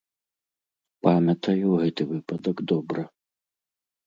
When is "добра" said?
2.73-3.05